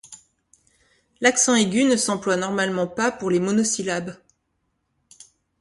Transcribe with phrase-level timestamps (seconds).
[1.19, 4.15] L'accent aigu ne s'emploie normalement pas pour les monosyllabes.